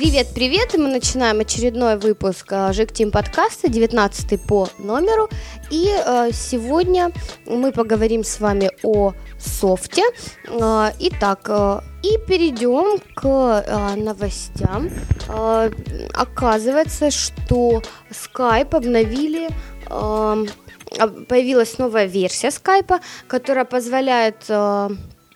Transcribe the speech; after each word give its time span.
Привет-привет! 0.00 0.78
Мы 0.78 0.88
начинаем 0.88 1.40
очередной 1.40 1.98
выпуск 1.98 2.46
э, 2.52 2.72
Жик 2.72 2.90
Тим 2.90 3.10
подкаста, 3.10 3.68
19 3.68 4.40
по 4.46 4.66
номеру. 4.78 5.28
И 5.68 5.90
э, 5.90 6.30
сегодня 6.32 7.12
мы 7.44 7.70
поговорим 7.70 8.24
с 8.24 8.40
вами 8.40 8.70
о 8.82 9.12
софте. 9.38 10.02
Э, 10.48 10.92
итак, 11.00 11.40
э, 11.50 11.80
и 12.02 12.16
перейдем 12.26 12.98
к 13.14 13.26
э, 13.26 13.94
новостям. 13.96 14.88
Э, 15.28 15.70
оказывается, 16.14 17.10
что 17.10 17.82
Skype 18.10 18.74
обновили 18.74 19.50
э, 19.90 20.46
появилась 21.28 21.76
новая 21.76 22.06
версия 22.06 22.50
скайпа, 22.50 23.00
которая 23.26 23.66
позволяет... 23.66 24.46
Э... 24.48 24.88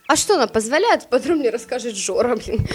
А 0.06 0.16
что 0.16 0.36
она 0.36 0.46
позволяет? 0.46 1.10
Подробнее 1.10 1.50
расскажет 1.50 1.96
Жора, 1.96 2.36
блин. 2.36 2.66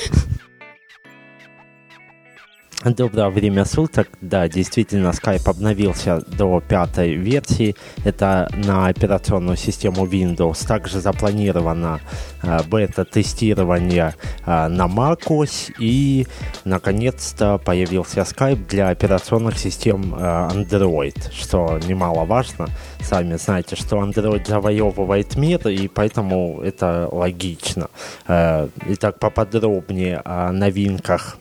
Доброе 2.86 3.28
время 3.28 3.66
суток. 3.66 4.08
Да, 4.22 4.48
действительно, 4.48 5.10
Skype 5.10 5.50
обновился 5.50 6.22
до 6.22 6.62
пятой 6.62 7.14
версии. 7.16 7.76
Это 8.06 8.50
на 8.54 8.88
операционную 8.88 9.58
систему 9.58 10.06
Windows. 10.06 10.66
Также 10.66 11.02
запланировано 11.02 12.00
э, 12.42 12.64
бета-тестирование 12.70 14.16
э, 14.46 14.68
на 14.70 14.88
macOS. 14.88 15.74
И, 15.78 16.26
наконец-то, 16.64 17.58
появился 17.58 18.22
Skype 18.22 18.66
для 18.70 18.88
операционных 18.88 19.58
систем 19.58 20.16
э, 20.16 20.50
Android, 20.54 21.34
что 21.34 21.80
немаловажно. 21.86 22.68
Сами 23.02 23.36
знаете, 23.36 23.76
что 23.76 23.98
Android 23.98 24.48
завоевывает 24.48 25.36
мир, 25.36 25.68
и 25.68 25.90
поэтому 25.90 26.62
это 26.62 27.10
логично. 27.12 27.90
Э, 28.26 28.70
итак, 28.88 29.20
поподробнее 29.20 30.22
о 30.24 30.54
новинках 30.54 31.38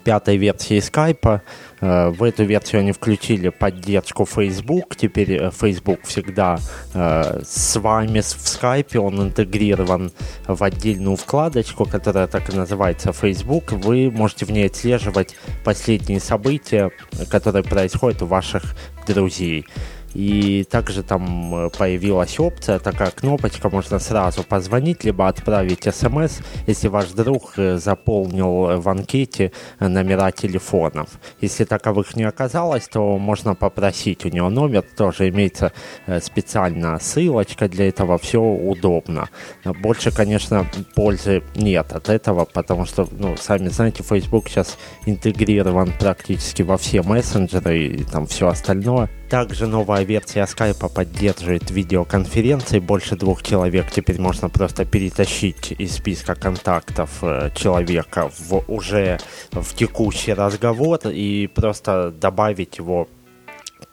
пятой 0.00 0.36
версии 0.36 0.78
Skype. 0.78 1.40
Э, 1.80 2.08
в 2.10 2.22
эту 2.22 2.44
версию 2.44 2.80
они 2.80 2.92
включили 2.92 3.48
поддержку 3.48 4.26
Facebook. 4.26 4.96
Теперь 4.96 5.32
э, 5.34 5.50
Facebook 5.50 6.00
всегда 6.04 6.58
э, 6.94 7.40
с 7.44 7.76
вами 7.76 8.20
в 8.20 8.24
Skype. 8.24 8.98
Он 8.98 9.22
интегрирован 9.22 10.12
в 10.46 10.62
отдельную 10.62 11.16
вкладочку, 11.16 11.84
которая 11.84 12.26
так 12.26 12.52
и 12.52 12.56
называется 12.56 13.12
Facebook. 13.12 13.72
Вы 13.72 14.10
можете 14.10 14.44
в 14.46 14.50
ней 14.50 14.66
отслеживать 14.66 15.36
последние 15.64 16.20
события, 16.20 16.90
которые 17.30 17.62
происходят 17.62 18.22
у 18.22 18.26
ваших 18.26 18.74
друзей. 19.06 19.66
И 20.14 20.64
также 20.70 21.02
там 21.02 21.66
э, 21.66 21.70
появилась 21.70 22.40
опция, 22.40 22.78
такая 22.78 23.10
кнопочка, 23.10 23.68
можно 23.68 23.98
сразу 23.98 24.42
позвонить, 24.42 25.04
либо 25.04 25.28
отправить 25.28 25.84
смс, 25.94 26.38
если 26.66 26.88
ваш 26.88 27.10
друг 27.10 27.52
э, 27.58 27.76
заполнил 27.76 28.80
в 28.80 28.88
анкете 28.88 29.52
э, 29.78 29.88
номера 29.88 30.30
телефонов. 30.32 31.10
Если 31.40 31.64
таковых 31.64 32.16
не 32.16 32.24
оказалось, 32.24 32.88
то 32.88 33.18
можно 33.18 33.54
попросить 33.54 34.24
у 34.24 34.28
него 34.28 34.48
номер, 34.48 34.84
тоже 34.96 35.28
имеется 35.28 35.72
специальная 36.20 36.98
ссылочка 36.98 37.68
для 37.68 37.88
этого, 37.88 38.18
все 38.18 38.40
удобно. 38.40 39.28
Больше, 39.64 40.10
конечно, 40.10 40.66
пользы 40.94 41.42
нет 41.54 41.92
от 41.92 42.08
этого, 42.08 42.44
потому 42.44 42.86
что, 42.86 43.06
ну, 43.10 43.36
сами 43.36 43.68
знаете, 43.68 44.02
Facebook 44.02 44.48
сейчас 44.48 44.78
интегрирован 45.04 45.92
практически 45.98 46.62
во 46.62 46.78
все 46.78 47.02
мессенджеры 47.02 47.86
и 47.86 48.04
там 48.04 48.26
все 48.26 48.48
остальное. 48.48 49.10
Также 49.28 49.66
новая 49.66 50.04
версия 50.04 50.42
Skype 50.44 50.94
поддерживает 50.94 51.70
видеоконференции. 51.70 52.78
Больше 52.78 53.16
двух 53.16 53.42
человек 53.42 53.90
теперь 53.90 54.20
можно 54.20 54.48
просто 54.48 54.84
перетащить 54.84 55.72
из 55.72 55.96
списка 55.96 56.36
контактов 56.36 57.10
э, 57.22 57.50
человека 57.54 58.30
в 58.38 58.62
уже 58.68 59.18
в 59.50 59.74
текущий 59.74 60.32
разговор 60.32 61.00
и 61.06 61.48
просто 61.48 62.12
добавить 62.12 62.78
его 62.78 63.08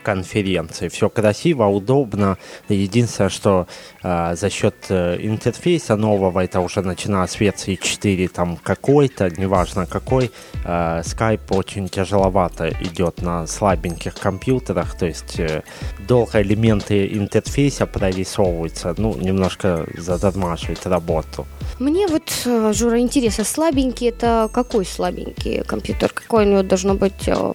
конференции. 0.04 0.90
Все 0.90 1.10
красиво, 1.10 1.66
удобно. 1.66 2.38
Единственное, 2.70 3.30
что 3.30 3.68
э, 4.04 4.36
за 4.36 4.50
счет 4.50 4.76
э, 4.90 5.18
интерфейса 5.22 5.96
нового, 5.96 6.44
это 6.44 6.60
уже 6.60 6.82
начиная 6.82 7.28
с 7.28 7.40
версии 7.40 7.80
4 7.82 8.28
там 8.28 8.58
какой-то, 8.58 9.30
неважно 9.30 9.86
какой, 9.86 10.32
э, 10.66 11.02
Skype 11.02 11.56
очень 11.56 11.90
тяжеловато 11.90 12.70
идет 12.82 13.22
на 13.22 13.48
слабеньких 13.48 14.14
компьютерах, 14.16 14.98
то 14.98 15.06
есть 15.06 15.40
э, 15.40 15.64
долго 16.08 16.42
элементы 16.42 17.08
интерфейса 17.08 17.86
прорисовываются, 17.86 18.94
ну, 18.98 19.16
немножко 19.16 19.86
задормаживает 19.98 20.86
работу. 20.86 21.46
Мне 21.80 22.08
вот, 22.08 22.32
э, 22.46 22.74
Жура, 22.74 23.00
интересно, 23.00 23.44
слабенький 23.44 24.10
это 24.10 24.50
какой 24.54 24.86
слабенький 24.86 25.64
компьютер? 25.64 26.12
Какой 26.14 26.46
у 26.46 26.50
него 26.50 26.64
должно 26.64 26.94
быть 26.94 27.28
э, 27.28 27.54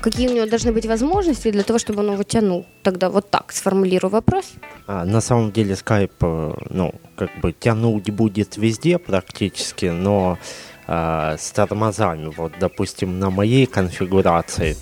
какие 0.00 0.28
у 0.28 0.34
него 0.34 0.46
должны 0.46 0.72
быть 0.72 0.86
возможности 0.86 1.50
для 1.50 1.62
того, 1.62 1.78
чтобы 1.78 2.00
он 2.00 2.12
его 2.12 2.22
тянул? 2.22 2.66
Тогда 2.82 3.08
вот 3.10 3.30
так 3.30 3.52
сформулирую 3.52 4.10
вопрос. 4.10 4.44
А, 4.86 5.04
на 5.04 5.20
самом 5.20 5.52
деле 5.52 5.74
Skype, 5.74 6.10
э, 6.20 6.52
ну, 6.70 6.94
как 7.16 7.30
бы 7.40 7.52
тянуть 7.52 8.10
будет 8.10 8.56
везде 8.56 8.98
практически, 8.98 9.86
но 9.86 10.38
а, 10.86 11.36
с 11.38 11.50
тормозами. 11.50 12.32
Вот, 12.36 12.52
допустим, 12.60 13.18
на 13.18 13.30
моей 13.30 13.66
конфигурации 13.66 14.76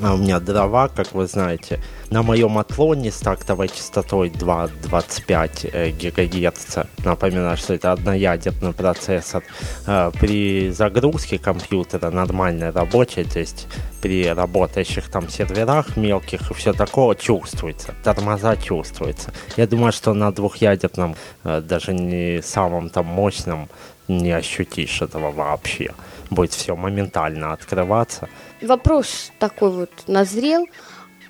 а 0.00 0.14
у 0.14 0.16
меня 0.16 0.38
дрова, 0.38 0.88
как 0.88 1.12
вы 1.12 1.26
знаете, 1.26 1.80
на 2.10 2.22
моем 2.22 2.58
атлоне 2.58 3.10
с 3.10 3.18
тактовой 3.18 3.68
частотой 3.68 4.30
2,25 4.30 5.70
э, 5.72 5.90
ГГц. 5.90 6.86
Напоминаю, 7.04 7.56
что 7.56 7.74
это 7.74 7.92
одноядерный 7.92 8.72
процессор. 8.72 9.42
Э, 9.86 10.10
при 10.20 10.70
загрузке 10.70 11.38
компьютера 11.38 12.10
нормальной 12.10 12.70
рабочей, 12.70 13.24
то 13.24 13.40
есть 13.40 13.66
при 14.00 14.28
работающих 14.28 15.10
там 15.10 15.28
серверах 15.28 15.96
мелких 15.96 16.50
и 16.50 16.54
все 16.54 16.72
такое 16.72 17.16
чувствуется. 17.16 17.94
Тормоза 18.04 18.56
чувствуется. 18.56 19.32
Я 19.56 19.66
думаю, 19.66 19.92
что 19.92 20.14
на 20.14 20.32
двухъядерном, 20.32 21.16
э, 21.44 21.60
даже 21.60 21.92
не 21.92 22.40
самом 22.42 22.88
там 22.90 23.06
мощном, 23.06 23.68
не 24.08 24.32
ощутишь 24.32 25.02
этого 25.02 25.30
вообще. 25.30 25.94
Будет 26.30 26.52
все 26.52 26.76
моментально 26.76 27.52
открываться 27.52 28.28
вопрос 28.62 29.32
такой 29.38 29.70
вот 29.70 29.90
назрел. 30.06 30.66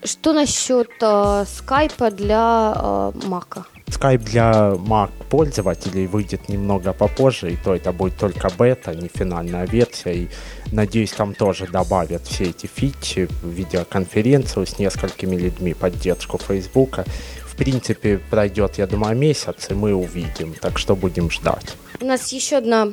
Что 0.05 0.33
насчет 0.33 0.91
э, 1.01 1.45
скайпа 1.47 2.11
для 2.13 2.73
э, 2.77 3.13
Мака? 3.27 3.67
Skype 3.89 4.19
для 4.19 4.75
Mac 4.77 5.11
пользователей 5.29 6.07
выйдет 6.07 6.49
немного 6.49 6.93
попозже, 6.93 7.51
и 7.51 7.57
то 7.57 7.75
это 7.75 7.91
будет 7.91 8.17
только 8.17 8.49
бета, 8.57 8.95
не 8.95 9.09
финальная 9.09 9.67
версия. 9.67 10.15
И 10.15 10.29
надеюсь, 10.71 11.11
там 11.11 11.35
тоже 11.35 11.67
добавят 11.67 12.23
все 12.27 12.45
эти 12.45 12.67
фичи, 12.67 13.29
видеоконференцию 13.43 14.67
с 14.67 14.79
несколькими 14.79 15.35
людьми, 15.35 15.75
поддержку 15.75 16.39
Фейсбука. 16.39 17.05
В 17.45 17.57
принципе, 17.57 18.19
пройдет, 18.31 18.79
я 18.79 18.87
думаю, 18.87 19.17
месяц, 19.17 19.71
и 19.71 19.75
мы 19.75 19.93
увидим. 19.95 20.55
Так 20.61 20.79
что 20.79 20.95
будем 20.95 21.29
ждать. 21.29 21.77
У 22.01 22.05
нас 22.05 22.33
еще 22.33 22.57
одна 22.57 22.93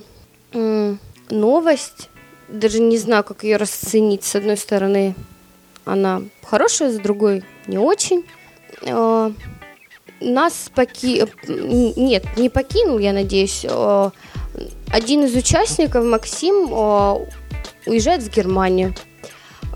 новость 1.30 2.10
даже 2.48 2.80
не 2.80 2.98
знаю, 2.98 3.24
как 3.24 3.44
ее 3.44 3.58
расценить. 3.58 4.24
С 4.24 4.36
одной 4.36 4.58
стороны, 4.58 5.16
она 5.84 6.22
хорошая, 6.44 6.92
с 6.92 6.98
другой 6.98 7.44
не 7.68 7.78
очень. 7.78 8.26
А, 8.88 9.32
нас 10.22 10.70
поки... 10.74 11.26
Нет, 11.48 12.26
не 12.38 12.50
покинул, 12.50 13.00
я 13.00 13.14
надеюсь. 13.14 13.66
А, 13.70 14.12
один 14.92 15.26
из 15.26 15.36
участников, 15.36 16.06
Максим, 16.06 16.70
а, 16.72 17.20
уезжает 17.86 18.24
в 18.24 18.30
Германию. 18.30 18.94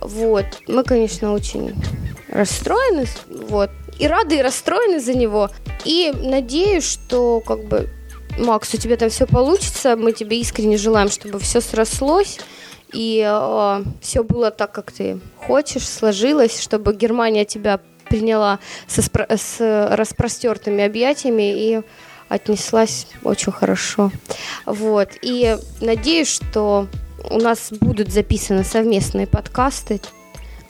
Вот. 0.01 0.45
Мы, 0.67 0.83
конечно, 0.83 1.33
очень 1.33 1.73
расстроены. 2.29 3.05
Вот. 3.27 3.71
И 3.97 4.07
рады, 4.07 4.37
и 4.37 4.41
расстроены 4.41 4.99
за 4.99 5.13
него. 5.13 5.49
И 5.85 6.13
надеюсь, 6.15 6.85
что 6.85 7.41
как 7.41 7.65
бы 7.65 7.89
Макс, 8.37 8.73
у 8.73 8.77
тебя 8.77 8.97
там 8.97 9.09
все 9.09 9.25
получится. 9.25 9.95
Мы 9.95 10.13
тебе 10.13 10.39
искренне 10.39 10.77
желаем, 10.77 11.09
чтобы 11.09 11.39
все 11.39 11.61
срослось 11.61 12.39
и 12.93 13.23
э, 13.25 13.83
все 14.01 14.23
было 14.23 14.51
так, 14.51 14.71
как 14.71 14.91
ты 14.91 15.19
хочешь, 15.37 15.87
сложилось, 15.87 16.59
чтобы 16.61 16.95
Германия 16.95 17.45
тебя 17.45 17.79
приняла 18.09 18.59
со, 18.87 19.01
с 19.01 19.95
распростертыми 19.95 20.83
объятиями 20.83 21.53
и 21.53 21.81
отнеслась 22.27 23.07
очень 23.23 23.51
хорошо. 23.51 24.11
Вот. 24.65 25.09
И 25.21 25.57
надеюсь, 25.81 26.27
что 26.27 26.87
у 27.29 27.37
нас 27.37 27.71
будут 27.71 28.11
записаны 28.11 28.63
совместные 28.63 29.27
подкасты, 29.27 30.01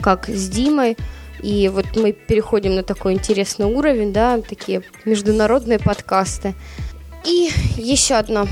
как 0.01 0.27
с 0.27 0.49
Димой. 0.49 0.97
И 1.41 1.69
вот 1.69 1.85
мы 1.95 2.11
переходим 2.11 2.75
на 2.75 2.83
такой 2.83 3.13
интересный 3.13 3.65
уровень, 3.65 4.11
да, 4.11 4.41
такие 4.41 4.81
международные 5.05 5.79
подкасты. 5.79 6.53
И 7.25 7.51
еще 7.77 8.15
одно 8.15 8.47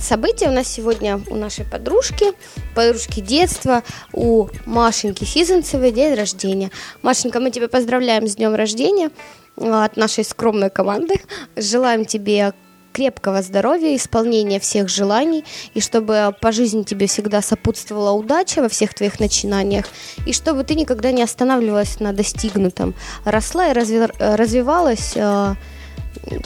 событие 0.00 0.48
у 0.48 0.52
нас 0.52 0.68
сегодня 0.68 1.20
у 1.28 1.36
нашей 1.36 1.64
подружки, 1.64 2.32
подружки 2.74 3.20
детства, 3.20 3.82
у 4.12 4.48
Машеньки 4.66 5.24
Сизанцевой 5.24 5.92
день 5.92 6.14
рождения. 6.14 6.70
Машенька, 7.02 7.40
мы 7.40 7.50
тебя 7.50 7.68
поздравляем 7.68 8.26
с 8.26 8.36
днем 8.36 8.54
рождения 8.54 9.10
от 9.56 9.96
нашей 9.96 10.24
скромной 10.24 10.70
команды. 10.70 11.14
Желаем 11.56 12.04
тебе 12.04 12.52
крепкого 12.92 13.42
здоровья, 13.42 13.96
исполнения 13.96 14.60
всех 14.60 14.88
желаний, 14.88 15.44
и 15.74 15.80
чтобы 15.80 16.34
по 16.40 16.52
жизни 16.52 16.82
тебе 16.82 17.06
всегда 17.06 17.40
сопутствовала 17.42 18.12
удача 18.12 18.60
во 18.60 18.68
всех 18.68 18.94
твоих 18.94 19.18
начинаниях, 19.18 19.86
и 20.26 20.32
чтобы 20.32 20.62
ты 20.64 20.74
никогда 20.74 21.10
не 21.10 21.22
останавливалась 21.22 22.00
на 22.00 22.12
достигнутом, 22.12 22.94
росла 23.24 23.70
и 23.70 23.72
разви 23.72 24.08
развивалась 24.18 25.12
э, 25.16 25.54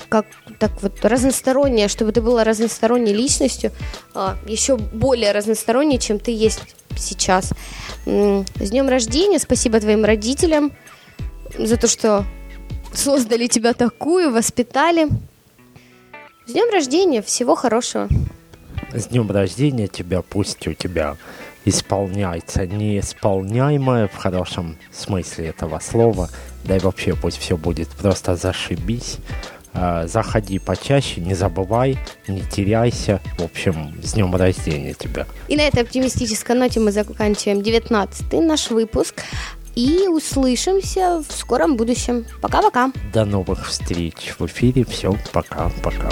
как 0.09 0.27
так 0.59 0.83
вот 0.83 1.05
разносторонняя, 1.05 1.89
чтобы 1.89 2.13
ты 2.13 2.23
была 2.23 2.45
разносторонней 2.45 3.13
личностью, 3.13 3.73
э, 4.15 4.35
еще 4.47 4.77
более 4.77 5.33
разносторонней, 5.33 5.99
чем 5.99 6.19
ты 6.19 6.31
есть 6.31 6.61
сейчас. 6.97 7.53
С 8.05 8.71
днем 8.71 8.89
рождения, 8.89 9.39
спасибо 9.39 9.81
твоим 9.81 10.05
родителям 10.05 10.73
за 11.59 11.77
то, 11.77 11.89
что 11.89 12.25
создали 12.93 13.47
тебя 13.47 13.75
такую, 13.75 14.33
воспитали. 14.33 15.09
С 16.47 16.53
днем 16.53 16.73
рождения, 16.73 17.23
всего 17.23 17.55
хорошего. 17.55 18.09
С 18.93 19.07
днем 19.09 19.31
рождения 19.31 19.89
тебя, 19.89 20.23
пусть 20.23 20.67
у 20.69 20.73
тебя 20.73 21.17
исполняется 21.65 22.67
неисполняемое 22.67 24.07
в 24.07 24.17
хорошем 24.17 24.79
смысле 24.93 25.49
этого 25.49 25.81
слова. 25.81 26.31
Да 26.65 26.77
и 26.77 26.79
вообще 26.79 27.15
пусть 27.15 27.39
все 27.39 27.57
будет 27.57 27.89
просто 27.89 28.37
зашибись. 28.37 29.19
А, 29.79 30.07
заходи 30.07 30.59
почаще, 30.59 31.21
не 31.21 31.35
забывай, 31.35 31.99
не 32.29 32.41
теряйся. 32.41 33.21
В 33.39 33.45
общем, 33.45 33.95
с 34.03 34.15
днем 34.15 34.35
рождения 34.35 34.95
тебя. 34.95 35.27
И 35.49 35.57
на 35.57 35.63
этой 35.63 35.83
оптимистической 35.83 36.57
ноте 36.57 36.81
мы 36.81 36.93
заканчиваем 36.93 37.63
19 37.63 38.33
наш 38.33 38.71
выпуск. 38.71 39.23
И 39.75 40.09
услышимся 40.09 41.23
в 41.29 41.31
скором 41.31 41.77
будущем. 41.77 42.25
Пока-пока. 42.41 42.91
До 43.13 43.27
новых 43.27 43.67
встреч 43.67 44.35
в 44.39 44.47
эфире. 44.47 44.87
Все, 44.87 45.15
пока-пока. 45.35 46.09